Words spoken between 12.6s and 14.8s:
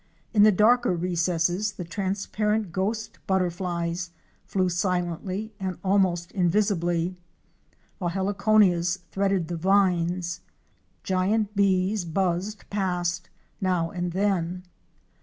past now and then.